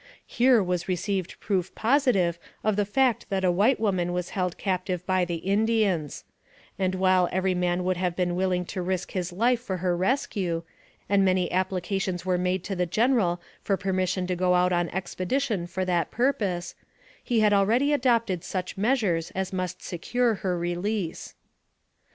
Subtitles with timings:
[0.25, 4.57] Here was re ceived proof positive of the fact that a white woman was held
[4.57, 6.23] captive by the Indians;
[6.79, 10.63] and while every man would have been willing to risk his life for her rescue,
[11.07, 15.71] and many applications were made to the General for permission to go out on expeditions
[15.71, 16.73] for that purpose,
[17.23, 21.35] he had already adopted such measures as must secure her release.